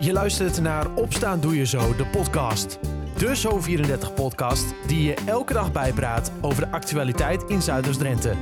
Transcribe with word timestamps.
Je 0.00 0.12
luistert 0.12 0.60
naar 0.60 0.94
Opstaan 0.94 1.40
Doe 1.40 1.56
Je 1.56 1.66
Zo, 1.66 1.96
de 1.96 2.06
podcast. 2.06 2.78
De 3.16 3.36
Zo34-podcast 3.36 4.74
die 4.86 5.02
je 5.02 5.14
elke 5.26 5.52
dag 5.52 5.72
bijpraat 5.72 6.32
over 6.40 6.64
de 6.64 6.70
actualiteit 6.70 7.42
in 7.42 7.62
Zuiders-Drenthe. 7.62 8.34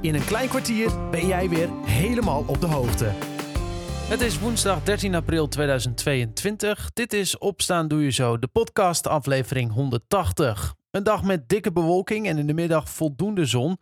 In 0.00 0.14
een 0.14 0.24
klein 0.24 0.48
kwartier 0.48 1.10
ben 1.10 1.26
jij 1.26 1.48
weer 1.48 1.68
helemaal 1.84 2.44
op 2.46 2.60
de 2.60 2.66
hoogte. 2.66 3.10
Het 4.08 4.20
is 4.20 4.38
woensdag 4.38 4.82
13 4.82 5.14
april 5.14 5.48
2022. 5.48 6.90
Dit 6.92 7.12
is 7.12 7.38
Opstaan 7.38 7.88
Doe 7.88 8.02
Je 8.02 8.10
Zo, 8.10 8.38
de 8.38 8.48
podcast 8.48 9.06
aflevering 9.06 9.72
180. 9.72 10.74
Een 10.90 11.02
dag 11.02 11.22
met 11.22 11.48
dikke 11.48 11.72
bewolking 11.72 12.26
en 12.26 12.38
in 12.38 12.46
de 12.46 12.54
middag 12.54 12.90
voldoende 12.90 13.46
zon. 13.46 13.78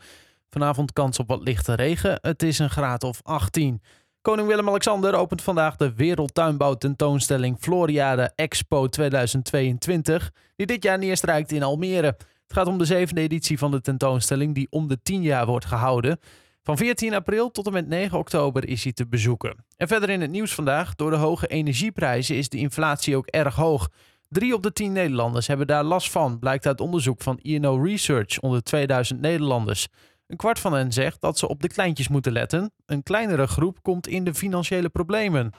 Vanavond 0.50 0.92
kans 0.92 1.18
op 1.18 1.28
wat 1.28 1.42
lichte 1.42 1.74
regen. 1.74 2.18
Het 2.20 2.42
is 2.42 2.58
een 2.58 2.70
graad 2.70 3.04
of 3.04 3.20
18. 3.22 3.82
Koning 4.22 4.48
Willem-Alexander 4.48 5.14
opent 5.14 5.42
vandaag 5.42 5.76
de 5.76 5.94
Wereldtuinbouw-tentoonstelling 5.94 7.56
Floriade 7.60 8.32
Expo 8.34 8.86
2022, 8.86 10.32
die 10.56 10.66
dit 10.66 10.82
jaar 10.82 10.98
neerstrijkt 10.98 11.52
in 11.52 11.62
Almere. 11.62 12.06
Het 12.06 12.52
gaat 12.52 12.66
om 12.66 12.78
de 12.78 12.84
zevende 12.84 13.20
editie 13.20 13.58
van 13.58 13.70
de 13.70 13.80
tentoonstelling, 13.80 14.54
die 14.54 14.66
om 14.70 14.88
de 14.88 15.02
tien 15.02 15.22
jaar 15.22 15.46
wordt 15.46 15.64
gehouden. 15.64 16.18
Van 16.62 16.76
14 16.76 17.14
april 17.14 17.50
tot 17.50 17.66
en 17.66 17.72
met 17.72 17.88
9 17.88 18.18
oktober 18.18 18.68
is 18.68 18.82
hij 18.82 18.92
te 18.92 19.06
bezoeken. 19.06 19.64
En 19.76 19.88
verder 19.88 20.10
in 20.10 20.20
het 20.20 20.30
nieuws 20.30 20.54
vandaag, 20.54 20.94
door 20.94 21.10
de 21.10 21.16
hoge 21.16 21.46
energieprijzen 21.46 22.36
is 22.36 22.48
de 22.48 22.58
inflatie 22.58 23.16
ook 23.16 23.26
erg 23.26 23.54
hoog. 23.54 23.88
Drie 24.28 24.54
op 24.54 24.62
de 24.62 24.72
tien 24.72 24.92
Nederlanders 24.92 25.46
hebben 25.46 25.66
daar 25.66 25.84
last 25.84 26.10
van, 26.10 26.38
blijkt 26.38 26.66
uit 26.66 26.80
onderzoek 26.80 27.22
van 27.22 27.38
INO 27.42 27.82
Research 27.82 28.40
onder 28.40 28.62
2000 28.62 29.20
Nederlanders. 29.20 29.88
Een 30.30 30.36
kwart 30.36 30.58
van 30.58 30.72
hen 30.72 30.92
zegt 30.92 31.20
dat 31.20 31.38
ze 31.38 31.48
op 31.48 31.62
de 31.62 31.68
kleintjes 31.68 32.08
moeten 32.08 32.32
letten. 32.32 32.72
Een 32.86 33.02
kleinere 33.02 33.46
groep 33.46 33.82
komt 33.82 34.06
in 34.06 34.24
de 34.24 34.34
financiële 34.34 34.88
problemen. 34.88 35.52
5% 35.54 35.58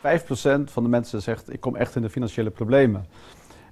van 0.64 0.84
de 0.84 0.90
mensen 0.90 1.22
zegt 1.22 1.54
ik 1.54 1.60
kom 1.60 1.76
echt 1.76 1.96
in 1.96 2.02
de 2.02 2.10
financiële 2.10 2.50
problemen. 2.50 3.06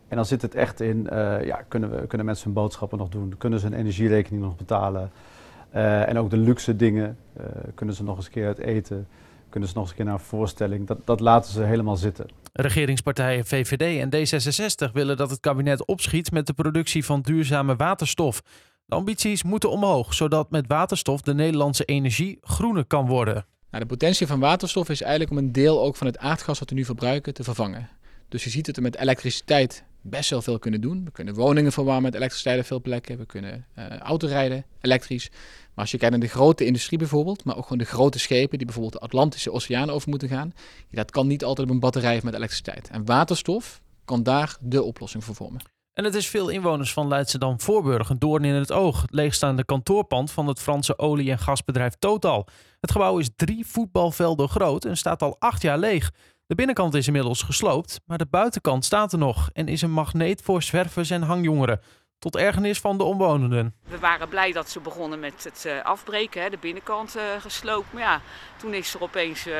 En 0.07 0.15
dan 0.15 0.25
zit 0.25 0.41
het 0.41 0.55
echt 0.55 0.81
in, 0.81 1.07
uh, 1.13 1.45
ja, 1.45 1.61
kunnen, 1.67 1.91
we, 1.91 2.07
kunnen 2.07 2.25
mensen 2.25 2.45
hun 2.45 2.53
boodschappen 2.53 2.97
nog 2.97 3.09
doen? 3.09 3.37
Kunnen 3.37 3.59
ze 3.59 3.65
hun 3.67 3.77
energierekening 3.77 4.43
nog 4.43 4.55
betalen? 4.55 5.11
Uh, 5.75 6.09
en 6.09 6.17
ook 6.17 6.29
de 6.29 6.37
luxe 6.37 6.75
dingen, 6.75 7.17
uh, 7.37 7.45
kunnen 7.75 7.95
ze 7.95 8.03
nog 8.03 8.15
eens 8.15 8.25
een 8.25 8.31
keer 8.31 8.47
uit 8.47 8.59
eten? 8.59 9.07
Kunnen 9.49 9.69
ze 9.69 9.75
nog 9.75 9.83
eens 9.83 9.91
een 9.91 9.97
keer 9.97 10.05
naar 10.05 10.19
een 10.19 10.25
voorstelling? 10.25 10.87
Dat, 10.87 10.97
dat 11.05 11.19
laten 11.19 11.51
ze 11.51 11.63
helemaal 11.63 11.97
zitten. 11.97 12.25
Regeringspartijen 12.53 13.45
VVD 13.45 13.99
en 13.99 14.09
D66 14.09 14.91
willen 14.93 15.17
dat 15.17 15.29
het 15.29 15.39
kabinet 15.39 15.85
opschiet 15.85 16.31
met 16.31 16.47
de 16.47 16.53
productie 16.53 17.05
van 17.05 17.21
duurzame 17.21 17.75
waterstof. 17.75 18.41
De 18.89 18.95
ambities 18.95 19.43
moeten 19.43 19.71
omhoog, 19.71 20.13
zodat 20.13 20.51
met 20.51 20.67
waterstof 20.67 21.21
de 21.21 21.33
Nederlandse 21.33 21.85
energie 21.85 22.37
groener 22.41 22.85
kan 22.85 23.07
worden. 23.07 23.45
Nou, 23.71 23.83
de 23.83 23.89
potentie 23.89 24.27
van 24.27 24.39
waterstof 24.39 24.89
is 24.89 25.01
eigenlijk 25.01 25.31
om 25.31 25.37
een 25.37 25.51
deel 25.51 25.81
ook 25.81 25.95
van 25.95 26.07
het 26.07 26.17
aardgas 26.17 26.59
dat 26.59 26.69
we 26.69 26.75
nu 26.75 26.85
verbruiken 26.85 27.33
te 27.33 27.43
vervangen. 27.43 27.89
Dus 28.29 28.43
je 28.43 28.49
ziet 28.49 28.65
dat 28.65 28.75
we 28.75 28.81
met 28.81 28.97
elektriciteit 28.97 29.83
best 30.01 30.29
wel 30.29 30.41
veel 30.41 30.59
kunnen 30.59 30.81
doen. 30.81 31.05
We 31.05 31.11
kunnen 31.11 31.33
woningen 31.33 31.71
verwarmen 31.71 32.03
met 32.03 32.13
elektriciteit 32.13 32.59
op 32.59 32.65
veel 32.65 32.81
plekken. 32.81 33.17
We 33.17 33.25
kunnen 33.25 33.65
uh, 33.77 33.97
autorijden 33.97 34.65
elektrisch. 34.81 35.29
Maar 35.29 35.83
als 35.83 35.91
je 35.91 35.97
kijkt 35.97 36.15
naar 36.15 36.23
de 36.27 36.33
grote 36.33 36.65
industrie 36.65 36.99
bijvoorbeeld, 36.99 37.43
maar 37.43 37.57
ook 37.57 37.63
gewoon 37.63 37.77
de 37.77 37.83
grote 37.83 38.19
schepen 38.19 38.57
die 38.57 38.65
bijvoorbeeld 38.65 38.93
de 38.93 39.07
Atlantische 39.07 39.51
Oceaan 39.51 39.89
over 39.89 40.09
moeten 40.09 40.29
gaan, 40.29 40.53
dat 40.91 41.11
kan 41.11 41.27
niet 41.27 41.43
altijd 41.43 41.67
op 41.67 41.73
een 41.73 41.79
batterij 41.79 42.19
met 42.23 42.33
elektriciteit. 42.33 42.89
En 42.89 43.05
waterstof 43.05 43.81
kan 44.05 44.23
daar 44.23 44.57
de 44.61 44.83
oplossing 44.83 45.23
voor 45.23 45.35
vormen. 45.35 45.61
En 45.99 46.05
het 46.05 46.15
is 46.15 46.27
veel 46.27 46.49
inwoners 46.49 46.93
van 46.93 47.07
Leidschendam-Voorburg 47.07 48.09
een 48.09 48.19
doorn 48.19 48.45
in 48.45 48.53
het 48.53 48.71
oog. 48.71 49.03
leegstaande 49.09 49.65
kantoorpand 49.65 50.31
van 50.31 50.47
het 50.47 50.59
Franse 50.59 50.97
olie- 50.97 51.31
en 51.31 51.39
gasbedrijf 51.39 51.93
Total. 51.93 52.47
Het 52.79 52.91
gebouw 52.91 53.17
is 53.17 53.29
drie 53.35 53.65
voetbalvelden 53.65 54.49
groot 54.49 54.85
en 54.85 54.97
staat 54.97 55.21
al 55.21 55.35
acht 55.39 55.61
jaar 55.61 55.77
leeg. 55.77 56.11
De 56.45 56.55
binnenkant 56.55 56.93
is 56.93 57.07
inmiddels 57.07 57.41
gesloopt, 57.41 57.99
maar 58.05 58.17
de 58.17 58.25
buitenkant 58.25 58.85
staat 58.85 59.11
er 59.11 59.17
nog 59.17 59.49
en 59.53 59.67
is 59.67 59.81
een 59.81 59.91
magneet 59.91 60.41
voor 60.41 60.63
zwervers 60.63 61.09
en 61.09 61.21
hangjongeren. 61.21 61.81
Tot 62.19 62.35
ergernis 62.35 62.79
van 62.79 62.97
de 62.97 63.03
omwonenden. 63.03 63.75
We 63.87 63.99
waren 63.99 64.29
blij 64.29 64.51
dat 64.51 64.69
ze 64.69 64.79
begonnen 64.79 65.19
met 65.19 65.43
het 65.43 65.63
uh, 65.67 65.83
afbreken, 65.83 66.51
de 66.51 66.57
binnenkant 66.57 67.17
uh, 67.17 67.23
gesloopt. 67.39 67.93
Maar 67.93 68.03
ja, 68.03 68.21
toen 68.57 68.73
is 68.73 68.93
er 68.93 69.01
opeens, 69.01 69.47
uh, 69.47 69.55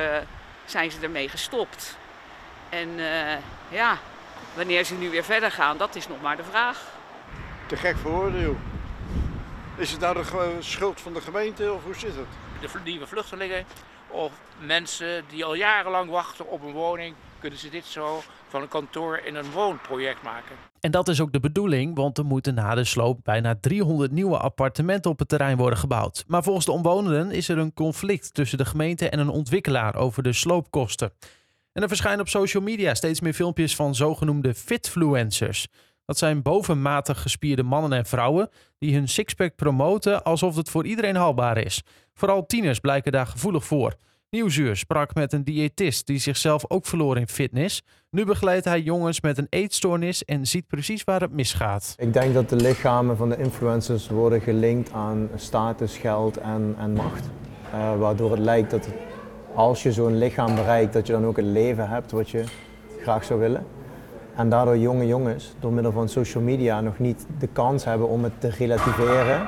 zijn 0.64 0.90
ze 0.90 1.00
ermee 1.00 1.28
gestopt. 1.28 1.98
En 2.70 2.88
ja, 3.70 3.98
Wanneer 4.54 4.84
ze 4.84 4.94
nu 4.94 5.10
weer 5.10 5.24
verder 5.24 5.50
gaan, 5.50 5.78
dat 5.78 5.96
is 5.96 6.08
nog 6.08 6.20
maar 6.20 6.36
de 6.36 6.44
vraag. 6.44 6.82
Te 7.66 7.76
gek 7.76 7.96
voor 7.96 8.10
woorden, 8.10 8.40
joh. 8.40 8.58
Is 9.76 9.90
het 9.90 10.00
nou 10.00 10.14
de 10.14 10.56
schuld 10.58 11.00
van 11.00 11.12
de 11.12 11.20
gemeente 11.20 11.72
of 11.72 11.84
hoe 11.84 11.94
zit 11.94 12.14
het? 12.16 12.72
De 12.72 12.78
nieuwe 12.84 13.06
vluchtelingen 13.06 13.64
of 14.08 14.32
mensen 14.58 15.24
die 15.28 15.44
al 15.44 15.54
jarenlang 15.54 16.10
wachten 16.10 16.48
op 16.48 16.62
een 16.62 16.72
woning, 16.72 17.14
kunnen 17.38 17.58
ze 17.58 17.68
dit 17.68 17.84
zo 17.84 18.22
van 18.48 18.62
een 18.62 18.68
kantoor 18.68 19.20
in 19.24 19.34
een 19.34 19.50
woonproject 19.50 20.22
maken. 20.22 20.56
En 20.80 20.90
dat 20.90 21.08
is 21.08 21.20
ook 21.20 21.32
de 21.32 21.40
bedoeling, 21.40 21.96
want 21.96 22.18
er 22.18 22.24
moeten 22.24 22.54
na 22.54 22.74
de 22.74 22.84
sloop 22.84 23.18
bijna 23.22 23.54
300 23.60 24.10
nieuwe 24.12 24.38
appartementen 24.38 25.10
op 25.10 25.18
het 25.18 25.28
terrein 25.28 25.56
worden 25.56 25.78
gebouwd. 25.78 26.24
Maar 26.26 26.42
volgens 26.42 26.66
de 26.66 26.72
omwonenden 26.72 27.30
is 27.30 27.48
er 27.48 27.58
een 27.58 27.74
conflict 27.74 28.34
tussen 28.34 28.58
de 28.58 28.64
gemeente 28.64 29.08
en 29.08 29.18
een 29.18 29.28
ontwikkelaar 29.28 29.96
over 29.96 30.22
de 30.22 30.32
sloopkosten. 30.32 31.12
En 31.72 31.82
er 31.82 31.88
verschijnen 31.88 32.20
op 32.20 32.28
social 32.28 32.62
media 32.62 32.94
steeds 32.94 33.20
meer 33.20 33.32
filmpjes 33.32 33.76
van 33.76 33.94
zogenoemde 33.94 34.54
fitfluencers. 34.54 35.66
Dat 36.04 36.18
zijn 36.18 36.42
bovenmatig 36.42 37.22
gespierde 37.22 37.62
mannen 37.62 37.92
en 37.92 38.06
vrouwen 38.06 38.48
die 38.78 38.94
hun 38.94 39.08
sixpack 39.08 39.54
promoten 39.56 40.24
alsof 40.24 40.56
het 40.56 40.70
voor 40.70 40.86
iedereen 40.86 41.16
haalbaar 41.16 41.58
is. 41.58 41.82
Vooral 42.14 42.46
tieners 42.46 42.78
blijken 42.78 43.12
daar 43.12 43.26
gevoelig 43.26 43.64
voor. 43.64 43.94
Nieuwsuur 44.30 44.76
sprak 44.76 45.14
met 45.14 45.32
een 45.32 45.44
diëtist 45.44 46.06
die 46.06 46.18
zichzelf 46.18 46.64
ook 46.68 46.86
verloor 46.86 47.16
in 47.16 47.28
fitness. 47.28 47.82
Nu 48.10 48.24
begeleidt 48.24 48.64
hij 48.64 48.80
jongens 48.80 49.20
met 49.20 49.38
een 49.38 49.46
eetstoornis 49.48 50.24
en 50.24 50.46
ziet 50.46 50.66
precies 50.66 51.04
waar 51.04 51.20
het 51.20 51.32
misgaat. 51.32 51.94
Ik 51.96 52.12
denk 52.12 52.34
dat 52.34 52.48
de 52.48 52.56
lichamen 52.56 53.16
van 53.16 53.28
de 53.28 53.36
influencers 53.36 54.08
worden 54.08 54.40
gelinkt 54.40 54.92
aan 54.92 55.28
status, 55.36 55.96
geld 55.96 56.36
en, 56.36 56.74
en 56.78 56.92
macht. 56.92 57.28
Uh, 57.74 57.98
waardoor 57.98 58.30
het 58.30 58.40
lijkt 58.40 58.70
dat 58.70 58.84
het 58.84 58.94
als 59.60 59.82
je 59.82 59.92
zo'n 59.92 60.18
lichaam 60.18 60.54
bereikt, 60.54 60.92
dat 60.92 61.06
je 61.06 61.12
dan 61.12 61.26
ook 61.26 61.38
een 61.38 61.52
leven 61.52 61.88
hebt 61.88 62.10
wat 62.10 62.30
je 62.30 62.44
graag 63.00 63.24
zou 63.24 63.40
willen. 63.40 63.66
En 64.36 64.48
daardoor 64.48 64.78
jonge 64.78 65.06
jongens, 65.06 65.54
door 65.60 65.72
middel 65.72 65.92
van 65.92 66.08
social 66.08 66.42
media, 66.42 66.80
nog 66.80 66.98
niet 66.98 67.26
de 67.38 67.46
kans 67.46 67.84
hebben 67.84 68.08
om 68.08 68.24
het 68.24 68.32
te 68.38 68.50
relativeren. 68.50 69.46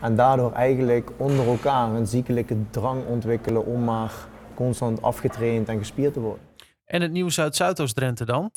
En 0.00 0.16
daardoor 0.16 0.52
eigenlijk 0.52 1.10
onder 1.16 1.46
elkaar 1.46 1.94
een 1.94 2.06
ziekelijke 2.06 2.56
drang 2.70 3.06
ontwikkelen 3.06 3.66
om 3.66 3.84
maar 3.84 4.12
constant 4.54 5.02
afgetraind 5.02 5.68
en 5.68 5.78
gespierd 5.78 6.12
te 6.12 6.20
worden. 6.20 6.42
En 6.84 7.02
het 7.02 7.12
nieuws 7.12 7.40
uit 7.40 7.56
Zuidoost-Drenthe 7.56 8.24
dan? 8.24 8.50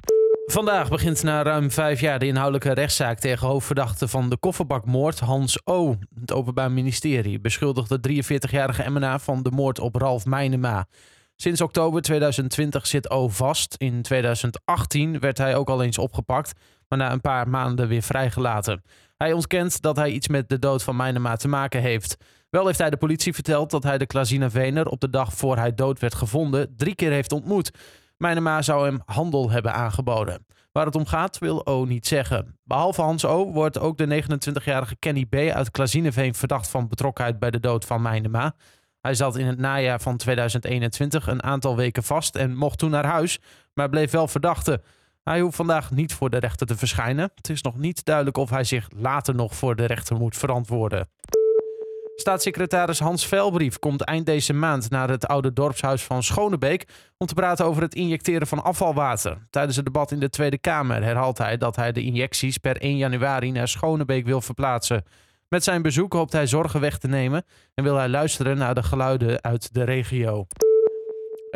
Vandaag 0.45 0.89
begint 0.89 1.23
na 1.23 1.44
ruim 1.44 1.72
vijf 1.72 2.00
jaar 2.00 2.19
de 2.19 2.25
inhoudelijke 2.25 2.72
rechtszaak 2.73 3.19
tegen 3.19 3.47
hoofdverdachte 3.47 4.07
van 4.07 4.29
de 4.29 4.38
kofferbakmoord 4.38 5.19
Hans 5.19 5.61
O. 5.63 5.95
Het 6.19 6.33
Openbaar 6.33 6.72
Ministerie 6.72 7.39
beschuldigt 7.39 7.89
de 7.89 8.23
43-jarige 8.23 8.89
MNA 8.89 9.19
van 9.19 9.44
de 9.44 9.51
moord 9.51 9.79
op 9.79 9.95
Ralf 9.95 10.25
Meinema. 10.25 10.88
Sinds 11.35 11.61
oktober 11.61 12.01
2020 12.01 12.88
zit 12.88 13.09
O 13.09 13.28
vast. 13.28 13.75
In 13.78 14.01
2018 14.01 15.19
werd 15.19 15.38
hij 15.38 15.55
ook 15.55 15.69
al 15.69 15.84
eens 15.84 15.97
opgepakt, 15.97 16.59
maar 16.88 17.00
na 17.00 17.11
een 17.11 17.22
paar 17.22 17.50
maanden 17.50 17.88
weer 17.88 18.03
vrijgelaten. 18.03 18.84
Hij 19.17 19.34
ontkent 19.34 19.81
dat 19.81 19.95
hij 19.95 20.09
iets 20.09 20.28
met 20.28 20.50
de 20.50 20.59
dood 20.59 20.84
van 20.84 20.95
Meinema 20.95 21.35
te 21.35 21.47
maken 21.47 21.81
heeft. 21.81 22.17
Wel 22.50 22.66
heeft 22.66 22.79
hij 22.79 22.89
de 22.89 22.97
politie 22.97 23.34
verteld 23.34 23.69
dat 23.72 23.84
hij 23.84 23.97
de 23.97 24.05
Klazina 24.05 24.50
Vener 24.50 24.88
op 24.88 25.00
de 25.00 25.09
dag 25.09 25.34
voor 25.34 25.57
hij 25.57 25.73
dood 25.73 26.00
werd 26.00 26.16
gevonden 26.16 26.73
drie 26.78 26.95
keer 26.95 27.11
heeft 27.11 27.31
ontmoet. 27.31 27.72
Mijnema 28.18 28.62
zou 28.62 28.86
hem 28.86 29.02
handel 29.06 29.52
hebben 29.52 29.74
aangeboden. 29.74 30.46
Waar 30.72 30.86
het 30.86 30.96
om 30.96 31.06
gaat 31.06 31.38
wil 31.38 31.66
O 31.66 31.86
niet 31.86 32.08
zeggen. 32.08 32.59
Behalve 32.64 33.02
Hans 33.02 33.26
O 33.26 33.52
wordt 33.52 33.80
ook 33.80 33.98
de 33.98 34.24
29-jarige 34.24 34.96
Kenny 34.96 35.26
B. 35.26 35.36
uit 35.36 35.72
Klazineveen 35.72 36.36
verdacht 36.36 36.70
van 36.70 36.88
betrokkenheid 36.88 37.40
bij 37.40 37.52
de 37.52 37.59
dood 37.59 37.86
van 37.86 38.02
Mijnema. 38.02 38.56
Hij 39.02 39.14
zat 39.14 39.38
in 39.38 39.46
het 39.46 39.58
najaar 39.58 40.02
van 40.02 40.18
2021 40.18 41.28
een 41.28 41.44
aantal 41.44 41.76
weken 41.76 42.03
vast 42.03 42.36
en 42.36 42.56
mocht 42.56 42.78
toen 42.78 42.90
naar 42.90 43.06
huis, 43.06 43.40
maar 43.74 43.90
bleef 43.90 44.12
wel 44.12 44.28
verdachte. 44.28 44.82
Hij 45.23 45.40
hoeft 45.40 45.56
vandaag 45.56 45.91
niet 45.91 46.14
voor 46.14 46.29
de 46.29 46.38
rechter 46.38 46.68
te 46.68 46.78
verschijnen. 46.78 47.32
Het 47.35 47.50
is 47.50 47.61
nog 47.61 47.78
niet 47.78 48.06
duidelijk 48.06 48.38
of 48.38 48.50
hij 48.50 48.64
zich 48.64 48.88
later 48.96 49.35
nog 49.35 49.56
voor 49.56 49.76
de 49.76 49.85
rechter 49.85 50.16
moet 50.16 50.38
verantwoorden. 50.38 51.09
Staatssecretaris 52.16 53.00
Hans 53.00 53.28
Velbrief 53.28 53.79
komt 53.79 54.02
eind 54.02 54.26
deze 54.26 54.53
maand 54.53 54.90
naar 54.90 55.09
het 55.09 55.28
oude 55.28 55.53
dorpshuis 55.53 56.03
van 56.03 56.23
Schonebeek 56.23 56.88
om 57.17 57.28
te 57.28 57.34
praten 57.34 57.66
over 57.66 57.82
het 57.82 57.96
injecteren 57.96 58.47
van 58.47 58.64
afvalwater. 58.64 59.47
Tijdens 59.50 59.76
het 59.76 59.85
debat 59.85 60.12
in 60.12 60.20
de 60.20 60.29
Tweede 60.29 60.58
Kamer 60.58 61.03
herhaalt 61.03 61.38
hij 61.38 61.58
dat 61.58 61.76
hij 61.76 61.91
de 61.91 62.03
injecties 62.03 62.58
per 62.58 62.78
1 62.78 62.97
januari 62.97 63.52
naar 63.52 63.67
Schonebeek 63.67 64.26
wil 64.26 64.41
verplaatsen. 64.41 65.03
Met 65.50 65.64
zijn 65.64 65.82
bezoek 65.82 66.14
hoopt 66.14 66.34
hij 66.34 66.47
zorgen 66.47 66.79
weg 66.79 66.97
te 66.97 67.08
nemen 67.08 67.46
en 67.73 67.84
wil 67.84 67.96
hij 67.96 68.09
luisteren 68.09 68.58
naar 68.58 68.76
de 68.76 68.84
geluiden 68.84 69.44
uit 69.44 69.73
de 69.73 69.84
regio. 69.84 70.46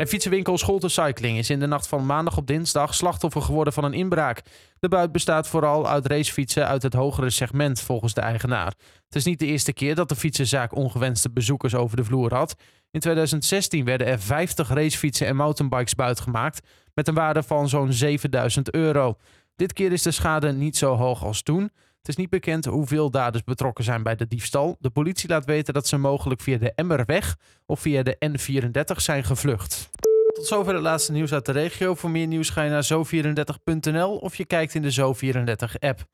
En 0.00 0.06
fietsenwinkel 0.06 0.58
Scholten 0.58 0.90
Cycling 0.90 1.38
is 1.38 1.50
in 1.50 1.60
de 1.60 1.66
nacht 1.66 1.86
van 1.86 2.06
maandag 2.06 2.36
op 2.36 2.46
dinsdag 2.46 2.94
slachtoffer 2.94 3.42
geworden 3.42 3.72
van 3.72 3.84
een 3.84 3.92
inbraak. 3.92 4.42
De 4.78 4.88
buit 4.88 5.12
bestaat 5.12 5.48
vooral 5.48 5.88
uit 5.88 6.06
racefietsen 6.06 6.66
uit 6.66 6.82
het 6.82 6.94
hogere 6.94 7.30
segment, 7.30 7.80
volgens 7.80 8.14
de 8.14 8.20
eigenaar. 8.20 8.74
Het 9.04 9.14
is 9.14 9.24
niet 9.24 9.38
de 9.38 9.46
eerste 9.46 9.72
keer 9.72 9.94
dat 9.94 10.08
de 10.08 10.16
fietsenzaak 10.16 10.74
ongewenste 10.74 11.30
bezoekers 11.30 11.74
over 11.74 11.96
de 11.96 12.04
vloer 12.04 12.34
had. 12.34 12.54
In 12.90 13.00
2016 13.00 13.84
werden 13.84 14.06
er 14.06 14.20
50 14.20 14.68
racefietsen 14.68 15.26
en 15.26 15.36
mountainbikes 15.36 15.94
buitgemaakt 15.94 16.66
met 16.94 17.08
een 17.08 17.14
waarde 17.14 17.42
van 17.42 17.68
zo'n 17.68 17.92
7000 17.92 18.74
euro. 18.74 19.16
Dit 19.56 19.72
keer 19.72 19.92
is 19.92 20.02
de 20.02 20.10
schade 20.10 20.52
niet 20.52 20.76
zo 20.76 20.96
hoog 20.96 21.24
als 21.24 21.42
toen. 21.42 21.70
Het 22.00 22.08
is 22.08 22.16
niet 22.16 22.30
bekend 22.30 22.64
hoeveel 22.64 23.10
daders 23.10 23.44
betrokken 23.44 23.84
zijn 23.84 24.02
bij 24.02 24.16
de 24.16 24.26
diefstal. 24.26 24.76
De 24.78 24.90
politie 24.90 25.28
laat 25.28 25.44
weten 25.44 25.74
dat 25.74 25.86
ze 25.86 25.96
mogelijk 25.96 26.40
via 26.40 26.58
de 26.58 26.72
Emmerweg 26.74 27.36
of 27.66 27.80
via 27.80 28.02
de 28.02 28.16
N34 28.28 28.96
zijn 28.96 29.24
gevlucht. 29.24 29.90
Tot 30.32 30.46
zover 30.46 30.74
het 30.74 30.82
laatste 30.82 31.12
nieuws 31.12 31.32
uit 31.32 31.46
de 31.46 31.52
regio. 31.52 31.94
Voor 31.94 32.10
meer 32.10 32.26
nieuws 32.26 32.50
ga 32.50 32.62
je 32.62 32.70
naar 32.70 32.88
zo34.nl 32.92 34.16
of 34.16 34.36
je 34.36 34.44
kijkt 34.44 34.74
in 34.74 34.82
de 34.82 34.94
Zo34-app. 34.94 36.04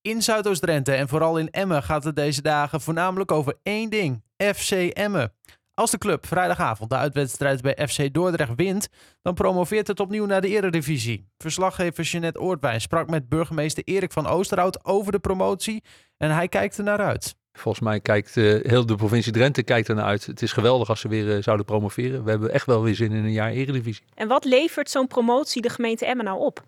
In 0.00 0.22
Zuidoost-Drenthe 0.22 0.92
en 0.92 1.08
vooral 1.08 1.38
in 1.38 1.50
Emmen 1.50 1.82
gaat 1.82 2.04
het 2.04 2.16
deze 2.16 2.42
dagen 2.42 2.80
voornamelijk 2.80 3.32
over 3.32 3.58
één 3.62 3.90
ding: 3.90 4.22
FC 4.36 4.70
Emmen. 4.70 5.32
Als 5.74 5.90
de 5.90 5.98
club 5.98 6.26
vrijdagavond 6.26 6.90
de 6.90 6.96
uitwedstrijd 6.96 7.62
bij 7.62 7.88
FC 7.88 8.14
Dordrecht 8.14 8.54
wint, 8.56 8.88
dan 9.22 9.34
promoveert 9.34 9.86
het 9.86 10.00
opnieuw 10.00 10.26
naar 10.26 10.40
de 10.40 10.48
Eredivisie. 10.48 11.28
Verslaggever 11.38 12.04
Jeanette 12.04 12.40
Oortwijn 12.40 12.80
sprak 12.80 13.10
met 13.10 13.28
burgemeester 13.28 13.82
Erik 13.84 14.12
van 14.12 14.26
Oosterhout 14.26 14.84
over 14.84 15.12
de 15.12 15.18
promotie 15.18 15.82
en 16.16 16.30
hij 16.30 16.48
kijkt 16.48 16.78
er 16.78 16.84
naar 16.84 16.98
uit. 16.98 17.34
Volgens 17.52 17.84
mij 17.84 18.00
kijkt 18.00 18.36
uh, 18.36 18.64
heel 18.64 18.86
de 18.86 18.94
provincie 18.94 19.32
Drenthe 19.32 19.62
kijkt 19.62 19.88
er 19.88 19.94
naar 19.94 20.04
uit. 20.04 20.26
Het 20.26 20.42
is 20.42 20.52
geweldig 20.52 20.88
als 20.88 21.00
ze 21.00 21.08
weer 21.08 21.36
uh, 21.36 21.42
zouden 21.42 21.66
promoveren. 21.66 22.24
We 22.24 22.30
hebben 22.30 22.52
echt 22.52 22.66
wel 22.66 22.82
weer 22.82 22.94
zin 22.94 23.12
in 23.12 23.24
een 23.24 23.32
jaar 23.32 23.50
Eredivisie. 23.50 24.04
En 24.14 24.28
wat 24.28 24.44
levert 24.44 24.90
zo'n 24.90 25.06
promotie 25.06 25.62
de 25.62 25.68
gemeente 25.68 26.06
Emmen 26.06 26.24
nou 26.24 26.38
op? 26.38 26.62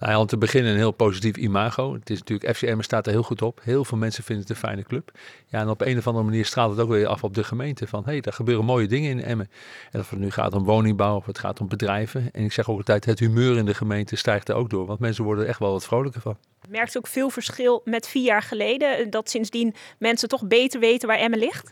Nou 0.00 0.12
ja, 0.12 0.20
om 0.20 0.26
te 0.26 0.38
beginnen 0.38 0.72
een 0.72 0.78
heel 0.78 0.90
positief 0.90 1.36
imago. 1.36 1.94
Het 1.94 2.10
is 2.10 2.18
natuurlijk, 2.18 2.56
FCM 2.56 2.80
staat 2.80 3.06
er 3.06 3.12
heel 3.12 3.22
goed 3.22 3.42
op. 3.42 3.60
Heel 3.62 3.84
veel 3.84 3.98
mensen 3.98 4.24
vinden 4.24 4.44
het 4.44 4.52
een 4.52 4.60
fijne 4.60 4.82
club. 4.82 5.10
Ja, 5.46 5.60
en 5.60 5.68
op 5.68 5.80
een 5.80 5.98
of 5.98 6.06
andere 6.06 6.24
manier 6.24 6.44
straalt 6.44 6.70
het 6.70 6.80
ook 6.80 6.88
weer 6.88 7.06
af 7.06 7.24
op 7.24 7.34
de 7.34 7.44
gemeente. 7.44 7.86
Van, 7.86 8.04
hé, 8.04 8.10
hey, 8.10 8.20
daar 8.20 8.32
gebeuren 8.32 8.64
mooie 8.64 8.86
dingen 8.86 9.10
in 9.10 9.22
Emmen. 9.22 9.50
En 9.90 10.00
of 10.00 10.10
het 10.10 10.18
nu 10.18 10.30
gaat 10.30 10.54
om 10.54 10.64
woningbouw 10.64 11.16
of 11.16 11.26
het 11.26 11.38
gaat 11.38 11.60
om 11.60 11.68
bedrijven. 11.68 12.28
En 12.32 12.44
ik 12.44 12.52
zeg 12.52 12.70
ook 12.70 12.76
altijd, 12.76 13.04
het 13.04 13.18
humeur 13.18 13.56
in 13.56 13.64
de 13.64 13.74
gemeente 13.74 14.16
stijgt 14.16 14.48
er 14.48 14.54
ook 14.54 14.70
door. 14.70 14.86
Want 14.86 14.98
mensen 14.98 15.24
worden 15.24 15.44
er 15.44 15.50
echt 15.50 15.58
wel 15.58 15.72
wat 15.72 15.84
vrolijker 15.84 16.20
van. 16.20 16.36
Merkt 16.68 16.96
ook 16.96 17.06
veel 17.06 17.30
verschil 17.30 17.80
met 17.84 18.08
vier 18.08 18.24
jaar 18.24 18.42
geleden? 18.42 19.10
Dat 19.10 19.30
sindsdien 19.30 19.74
mensen 19.98 20.28
toch 20.28 20.46
beter 20.46 20.80
weten 20.80 21.08
waar 21.08 21.18
Emmen 21.18 21.38
ligt? 21.38 21.70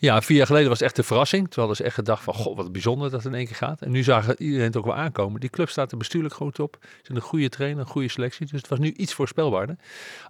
Ja, 0.00 0.22
vier 0.22 0.36
jaar 0.36 0.46
geleden 0.46 0.68
was 0.68 0.78
het 0.78 0.88
echt 0.88 0.98
een 0.98 1.04
verrassing. 1.04 1.42
Toen 1.42 1.58
hadden 1.58 1.76
ze 1.76 1.82
echt 1.82 1.94
gedacht 1.94 2.22
van, 2.22 2.34
god, 2.34 2.56
wat 2.56 2.72
bijzonder 2.72 3.10
dat 3.10 3.22
het 3.22 3.32
in 3.32 3.38
één 3.38 3.46
keer 3.46 3.56
gaat. 3.56 3.80
En 3.82 3.90
nu 3.90 4.02
zagen 4.02 4.42
iedereen 4.42 4.66
het 4.66 4.76
ook 4.76 4.84
wel 4.84 4.94
aankomen. 4.94 5.40
Die 5.40 5.50
club 5.50 5.68
staat 5.68 5.92
er 5.92 5.98
bestuurlijk 5.98 6.34
goed 6.34 6.60
op. 6.60 6.78
Ze 6.80 6.88
zijn 7.02 7.16
een 7.18 7.24
goede 7.24 7.48
trainer, 7.48 7.80
een 7.80 7.86
goede 7.90 8.08
selectie. 8.08 8.46
Dus 8.46 8.60
het 8.60 8.68
was 8.68 8.78
nu 8.78 8.92
iets 8.92 9.14
voorspelbaarder. 9.14 9.76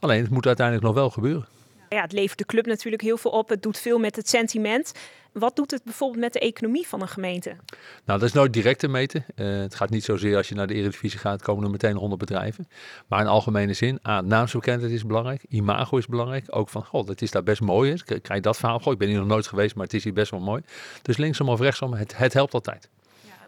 Alleen, 0.00 0.22
het 0.22 0.31
moet 0.31 0.46
uiteindelijk 0.46 0.87
nog 0.87 0.94
wel 0.94 1.11
gebeuren. 1.11 1.46
Ja, 1.94 2.00
het 2.00 2.12
levert 2.12 2.38
de 2.38 2.44
club 2.44 2.66
natuurlijk 2.66 3.02
heel 3.02 3.16
veel 3.16 3.31
op. 3.31 3.48
Het 3.48 3.62
doet 3.62 3.78
veel 3.78 3.98
met 3.98 4.16
het 4.16 4.28
sentiment. 4.28 4.92
Wat 5.32 5.56
doet 5.56 5.70
het 5.70 5.84
bijvoorbeeld 5.84 6.20
met 6.20 6.32
de 6.32 6.38
economie 6.38 6.87
van 6.87 7.00
een 7.00 7.08
gemeente? 7.08 7.56
Nou, 8.04 8.19
dat 8.19 8.22
is 8.22 8.32
nooit 8.32 8.52
direct 8.52 8.78
te 8.78 8.88
meten. 8.88 9.25
Uh, 9.37 9.60
het 9.60 9.75
gaat 9.75 9.90
niet 9.90 10.04
zozeer 10.04 10.37
als 10.37 10.48
je 10.48 10.54
naar 10.54 10.66
de 10.66 10.75
Eredivisie 10.75 11.19
gaat, 11.19 11.42
komen 11.42 11.64
er 11.64 11.70
meteen 11.70 11.96
100 11.96 12.20
bedrijven. 12.20 12.69
Maar 13.06 13.20
in 13.20 13.26
algemene 13.26 13.72
zin, 13.72 13.98
A, 14.08 14.20
naamsbekendheid 14.20 14.92
is 14.92 15.06
belangrijk. 15.06 15.44
Imago 15.48 15.96
is 15.96 16.06
belangrijk. 16.06 16.44
Ook 16.50 16.69
van, 16.69 16.84
god, 16.84 17.08
het 17.08 17.22
is 17.22 17.31
daar 17.31 17.42
best 17.42 17.60
mooi. 17.60 17.94
Krijg 18.04 18.34
je 18.34 18.40
dat 18.40 18.56
verhaal? 18.56 18.78
Goh, 18.78 18.93
ik 18.93 18.98
ben 18.98 19.08
hier 19.08 19.19
nog 19.19 19.26
nooit 19.26 19.46
geweest, 19.46 19.75
maar 19.75 19.84
het 19.84 19.94
is 19.94 20.04
hier 20.04 20.12
best 20.12 20.31
wel 20.31 20.40
mooi. 20.40 20.62
Dus 21.02 21.16
linksom 21.16 21.48
of 21.48 21.60
rechtsom, 21.60 21.93
het, 21.93 22.16
het 22.16 22.32
helpt 22.32 22.54
altijd. 22.54 22.88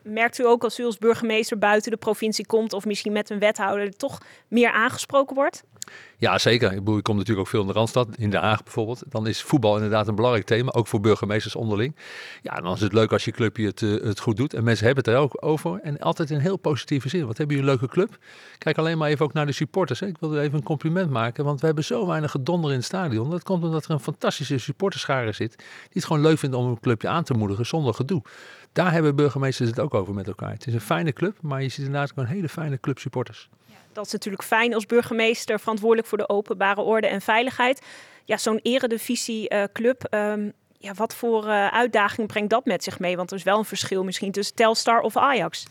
Merkt 0.02 0.38
u 0.38 0.46
ook 0.46 0.64
als 0.64 0.78
u 0.78 0.84
als 0.84 0.98
burgemeester 0.98 1.58
buiten 1.58 1.90
de 1.90 1.96
provincie 1.96 2.46
komt 2.46 2.72
of 2.72 2.84
misschien 2.84 3.12
met 3.12 3.30
een 3.30 3.38
wethouder 3.38 3.96
toch 3.96 4.20
meer 4.48 4.70
aangesproken 4.70 5.34
wordt? 5.34 5.64
Ja, 6.22 6.38
zeker. 6.38 6.72
Ik, 6.72 6.78
bedoel, 6.78 6.96
ik 6.96 7.02
kom 7.02 7.16
natuurlijk 7.16 7.46
ook 7.46 7.52
veel 7.52 7.60
in 7.60 7.66
de 7.66 7.72
Randstad, 7.72 8.08
in 8.16 8.30
Den 8.30 8.40
Haag 8.40 8.62
bijvoorbeeld. 8.62 9.02
Dan 9.08 9.26
is 9.26 9.42
voetbal 9.42 9.74
inderdaad 9.74 10.08
een 10.08 10.14
belangrijk 10.14 10.46
thema, 10.46 10.72
ook 10.72 10.86
voor 10.86 11.00
burgemeesters 11.00 11.56
onderling. 11.56 11.96
Ja, 12.42 12.54
dan 12.54 12.74
is 12.74 12.80
het 12.80 12.92
leuk 12.92 13.12
als 13.12 13.24
je 13.24 13.30
clubje 13.30 13.66
het, 13.66 13.80
uh, 13.80 14.04
het 14.04 14.20
goed 14.20 14.36
doet. 14.36 14.54
En 14.54 14.64
mensen 14.64 14.86
hebben 14.86 15.04
het 15.04 15.14
er 15.14 15.20
ook 15.20 15.36
over. 15.40 15.80
En 15.82 15.98
altijd 15.98 16.30
in 16.30 16.38
heel 16.38 16.56
positieve 16.56 17.08
zin. 17.08 17.26
Wat 17.26 17.38
hebben 17.38 17.56
jullie 17.56 17.70
een 17.70 17.78
leuke 17.78 17.94
club? 17.94 18.18
Kijk 18.58 18.78
alleen 18.78 18.98
maar 18.98 19.08
even 19.08 19.24
ook 19.24 19.32
naar 19.32 19.46
de 19.46 19.52
supporters. 19.52 20.00
Hè. 20.00 20.06
Ik 20.06 20.16
wil 20.20 20.38
even 20.38 20.54
een 20.54 20.62
compliment 20.62 21.10
maken, 21.10 21.44
want 21.44 21.60
we 21.60 21.66
hebben 21.66 21.84
zo 21.84 22.06
weinig 22.06 22.30
gedonder 22.30 22.70
in 22.70 22.76
het 22.76 22.84
stadion. 22.86 23.30
Dat 23.30 23.42
komt 23.42 23.64
omdat 23.64 23.84
er 23.84 23.90
een 23.90 24.00
fantastische 24.00 24.58
supporterschare 24.58 25.32
zit, 25.32 25.56
die 25.56 25.66
het 25.92 26.04
gewoon 26.04 26.22
leuk 26.22 26.38
vinden 26.38 26.58
om 26.58 26.66
een 26.66 26.80
clubje 26.80 27.08
aan 27.08 27.24
te 27.24 27.34
moedigen 27.34 27.66
zonder 27.66 27.94
gedoe. 27.94 28.22
Daar 28.72 28.92
hebben 28.92 29.16
burgemeesters 29.16 29.68
het 29.68 29.80
ook 29.80 29.94
over 29.94 30.14
met 30.14 30.26
elkaar. 30.26 30.50
Het 30.50 30.66
is 30.66 30.74
een 30.74 30.80
fijne 30.80 31.12
club, 31.12 31.36
maar 31.40 31.62
je 31.62 31.68
ziet 31.68 31.84
inderdaad 31.84 32.10
ook 32.10 32.16
een 32.16 32.26
hele 32.26 32.48
fijne 32.48 32.80
club 32.80 32.98
supporters 32.98 33.48
dat 33.92 34.06
is 34.06 34.12
natuurlijk 34.12 34.42
fijn 34.42 34.74
als 34.74 34.86
burgemeester, 34.86 35.60
verantwoordelijk 35.60 36.08
voor 36.08 36.19
de 36.19 36.28
openbare 36.28 36.80
orde 36.80 37.06
en 37.06 37.20
veiligheid. 37.20 37.82
Ja, 38.24 38.36
zo'n 38.36 38.60
eredivisie-club, 38.62 40.06
uh, 40.14 40.34
ja, 40.78 40.94
wat 40.94 41.14
voor 41.14 41.44
uh, 41.46 41.66
uitdaging 41.66 42.28
brengt 42.28 42.50
dat 42.50 42.64
met 42.64 42.84
zich 42.84 42.98
mee? 42.98 43.16
Want 43.16 43.30
er 43.30 43.36
is 43.36 43.42
wel 43.42 43.58
een 43.58 43.64
verschil 43.64 44.04
misschien 44.04 44.32
tussen 44.32 44.54
Telstar 44.54 45.00
of 45.00 45.16
Ajax. 45.16 45.66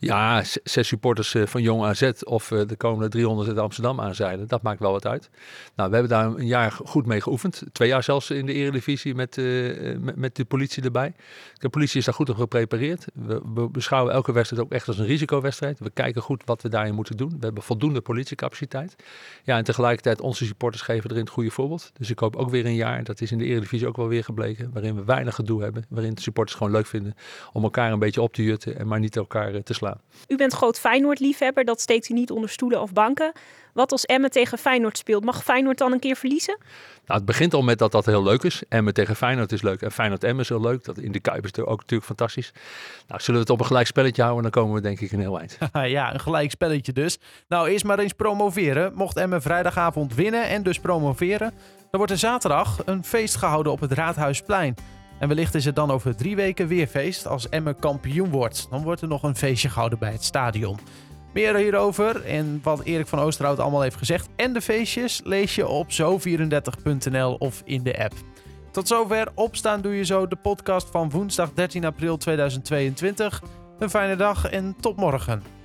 Ja, 0.00 0.44
zes 0.64 0.88
supporters 0.88 1.34
eh, 1.34 1.46
van 1.46 1.62
Jong 1.62 1.84
AZ 1.84 2.10
of 2.24 2.50
eh, 2.50 2.66
de 2.66 2.76
komende 2.76 3.08
300 3.08 3.48
in 3.48 3.58
Amsterdam 3.58 4.00
aanzeilen, 4.00 4.48
dat 4.48 4.62
maakt 4.62 4.80
wel 4.80 4.92
wat 4.92 5.06
uit. 5.06 5.30
Nou, 5.76 5.90
we 5.90 5.96
hebben 5.96 6.18
daar 6.18 6.26
een 6.26 6.46
jaar 6.46 6.72
goed 6.84 7.06
mee 7.06 7.20
geoefend. 7.20 7.62
Twee 7.72 7.88
jaar 7.88 8.02
zelfs 8.02 8.30
in 8.30 8.46
de 8.46 8.52
eredivisie 8.52 9.14
met, 9.14 9.36
uh, 9.36 9.96
met, 10.14 10.36
de 10.36 10.44
politie 10.44 10.82
erbij. 10.82 11.12
De 11.58 11.68
politie 11.68 11.98
is 11.98 12.04
daar 12.04 12.14
goed 12.14 12.30
op 12.30 12.36
geprepareerd. 12.36 13.06
We, 13.14 13.40
we, 13.54 13.68
beschouwen 13.68 14.12
elke 14.12 14.32
wedstrijd 14.32 14.62
ook 14.62 14.72
echt 14.72 14.88
als 14.88 14.98
een 14.98 15.06
risicowedstrijd. 15.06 15.78
We 15.78 15.90
kijken 15.90 16.22
goed 16.22 16.42
wat 16.44 16.62
we 16.62 16.68
daarin 16.68 16.94
moeten 16.94 17.16
doen. 17.16 17.30
We 17.30 17.44
hebben 17.44 17.62
voldoende 17.62 18.00
politiecapaciteit. 18.00 18.96
Ja, 19.44 19.56
en 19.56 19.64
tegelijkertijd 19.64 20.20
onze 20.20 20.44
supporters 20.44 20.82
geven 20.82 21.10
erin 21.10 21.22
het 21.22 21.32
goede 21.32 21.50
voorbeeld. 21.50 21.92
Dus 21.98 22.10
ik 22.10 22.18
hoop 22.18 22.36
ook 22.36 22.50
weer 22.50 22.66
een 22.66 22.74
jaar, 22.74 23.04
dat 23.04 23.20
is 23.20 23.32
in 23.32 23.38
de 23.38 23.44
eredivisie 23.44 23.88
ook 23.88 23.96
wel 23.96 24.08
weer 24.08 24.24
gebleken, 24.24 24.70
waarin 24.72 24.94
we 24.94 25.04
weinig 25.04 25.34
gedoe 25.34 25.62
hebben. 25.62 25.84
Waarin 25.88 26.14
de 26.14 26.20
supporters 26.20 26.56
gewoon 26.56 26.72
leuk 26.72 26.86
vinden 26.86 27.14
om 27.52 27.62
elkaar 27.62 27.92
een 27.92 27.98
beetje 27.98 28.22
op 28.22 28.34
te 28.34 28.44
jutten 28.44 28.78
en 28.78 28.86
maar 28.86 29.00
niet 29.00 29.16
elkaar 29.16 29.62
te 29.62 29.74
slaan. 29.74 29.87
U 30.26 30.36
bent 30.36 30.52
groot 30.52 30.78
Feyenoord-liefhebber, 30.78 31.64
dat 31.64 31.80
steekt 31.80 32.08
u 32.08 32.14
niet 32.14 32.30
onder 32.30 32.50
stoelen 32.50 32.80
of 32.80 32.92
banken. 32.92 33.32
Wat 33.72 33.92
als 33.92 34.04
Emmen 34.04 34.30
tegen 34.30 34.58
Feyenoord 34.58 34.98
speelt, 34.98 35.24
mag 35.24 35.44
Feyenoord 35.44 35.78
dan 35.78 35.92
een 35.92 35.98
keer 35.98 36.16
verliezen? 36.16 36.56
Nou, 37.06 37.18
het 37.18 37.24
begint 37.24 37.54
al 37.54 37.62
met 37.62 37.78
dat 37.78 37.92
dat 37.92 38.06
heel 38.06 38.22
leuk 38.22 38.42
is. 38.42 38.62
Emmen 38.68 38.94
tegen 38.94 39.16
Feyenoord 39.16 39.52
is 39.52 39.62
leuk 39.62 39.82
en 39.82 39.92
Feyenoord-Emmen 39.92 40.42
is 40.42 40.48
heel 40.48 40.60
leuk. 40.60 40.84
Dat 40.84 40.98
in 40.98 41.12
de 41.12 41.20
Kuip 41.20 41.44
is 41.44 41.58
ook 41.58 41.80
natuurlijk 41.80 42.04
fantastisch. 42.04 42.52
Nou, 43.06 43.20
zullen 43.20 43.34
we 43.34 43.46
het 43.46 43.50
op 43.50 43.60
een 43.60 43.66
gelijk 43.66 43.86
spelletje 43.86 44.22
houden, 44.22 44.42
dan 44.42 44.62
komen 44.62 44.74
we 44.74 44.80
denk 44.80 45.00
ik 45.00 45.12
een 45.12 45.20
heel 45.20 45.38
eind. 45.38 45.58
ja, 45.96 46.12
een 46.12 46.20
gelijk 46.20 46.50
spelletje 46.50 46.92
dus. 46.92 47.18
Nou, 47.48 47.68
eerst 47.68 47.84
maar 47.84 47.98
eens 47.98 48.12
promoveren. 48.12 48.92
Mocht 48.94 49.16
Emmen 49.16 49.42
vrijdagavond 49.42 50.14
winnen 50.14 50.48
en 50.48 50.62
dus 50.62 50.78
promoveren, 50.78 51.52
dan 51.76 51.86
wordt 51.90 52.12
er 52.12 52.18
zaterdag 52.18 52.78
een 52.84 53.04
feest 53.04 53.36
gehouden 53.36 53.72
op 53.72 53.80
het 53.80 53.92
Raadhuisplein. 53.92 54.74
En 55.18 55.28
wellicht 55.28 55.54
is 55.54 55.64
het 55.64 55.76
dan 55.76 55.90
over 55.90 56.16
drie 56.16 56.36
weken 56.36 56.66
weer 56.66 56.86
feest 56.86 57.26
als 57.26 57.48
Emmen 57.48 57.78
kampioen 57.78 58.30
wordt. 58.30 58.66
Dan 58.70 58.82
wordt 58.82 59.00
er 59.00 59.08
nog 59.08 59.22
een 59.22 59.36
feestje 59.36 59.68
gehouden 59.68 59.98
bij 59.98 60.12
het 60.12 60.24
stadion. 60.24 60.78
Meer 61.32 61.56
hierover 61.56 62.24
en 62.24 62.60
wat 62.62 62.82
Erik 62.82 63.06
van 63.06 63.18
Oosterhout 63.18 63.58
allemaal 63.58 63.82
heeft 63.82 63.96
gezegd 63.96 64.28
en 64.36 64.52
de 64.52 64.60
feestjes 64.60 65.20
lees 65.24 65.54
je 65.54 65.66
op 65.66 65.86
zo34.nl 65.90 67.34
of 67.34 67.62
in 67.64 67.82
de 67.82 68.02
app. 68.02 68.14
Tot 68.70 68.88
zover 68.88 69.28
Opstaan 69.34 69.80
Doe 69.80 69.96
Je 69.96 70.04
Zo, 70.04 70.26
de 70.26 70.36
podcast 70.36 70.90
van 70.90 71.10
woensdag 71.10 71.52
13 71.52 71.84
april 71.84 72.16
2022. 72.16 73.42
Een 73.78 73.90
fijne 73.90 74.16
dag 74.16 74.50
en 74.50 74.76
tot 74.80 74.96
morgen. 74.96 75.57